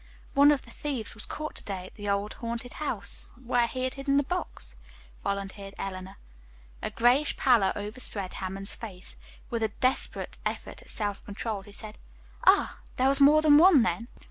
"One 0.33 0.51
of 0.51 0.63
the 0.63 0.71
thieves 0.71 1.13
was 1.13 1.27
caught 1.27 1.53
to 1.57 1.63
day, 1.63 1.85
at 1.85 1.93
the 1.93 2.09
old 2.09 2.33
haunted 2.41 2.73
house, 2.81 3.29
where 3.35 3.67
he 3.67 3.83
had 3.83 3.93
hidden 3.93 4.17
the 4.17 4.23
box," 4.23 4.75
volunteered 5.23 5.75
Eleanor. 5.77 6.17
A 6.81 6.89
grayish 6.89 7.37
pallor 7.37 7.71
overspread 7.75 8.33
Hammond's 8.33 8.73
face. 8.73 9.15
With 9.51 9.61
a 9.61 9.67
desperate 9.67 10.39
effort 10.43 10.81
at 10.81 10.89
self 10.89 11.23
control, 11.23 11.61
he 11.61 11.71
said: 11.71 11.99
"Ah, 12.47 12.79
there 12.95 13.09
was 13.09 13.21
more 13.21 13.43
than 13.43 13.59
one, 13.59 13.83
then!" 13.83 14.07